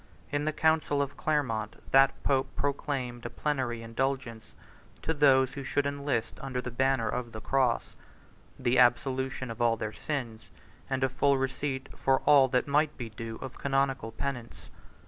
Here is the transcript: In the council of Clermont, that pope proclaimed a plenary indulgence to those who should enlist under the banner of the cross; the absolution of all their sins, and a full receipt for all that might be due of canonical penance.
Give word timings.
In 0.31 0.45
the 0.45 0.51
council 0.51 0.99
of 0.99 1.15
Clermont, 1.15 1.75
that 1.91 2.23
pope 2.23 2.55
proclaimed 2.55 3.23
a 3.27 3.29
plenary 3.29 3.83
indulgence 3.83 4.53
to 5.03 5.13
those 5.13 5.53
who 5.53 5.63
should 5.63 5.85
enlist 5.85 6.39
under 6.41 6.59
the 6.59 6.71
banner 6.71 7.07
of 7.07 7.33
the 7.33 7.39
cross; 7.39 7.95
the 8.57 8.79
absolution 8.79 9.51
of 9.51 9.61
all 9.61 9.77
their 9.77 9.93
sins, 9.93 10.49
and 10.89 11.03
a 11.03 11.07
full 11.07 11.37
receipt 11.37 11.87
for 11.95 12.21
all 12.21 12.47
that 12.47 12.67
might 12.67 12.97
be 12.97 13.09
due 13.11 13.35
of 13.43 13.59
canonical 13.59 14.11
penance. 14.11 14.69